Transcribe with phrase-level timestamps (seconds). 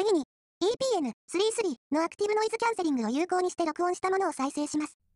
[0.00, 0.24] 次に
[0.62, 5.09] EPN33 のアクティブノイズキャンセリングを有効にして録音したものを再生します。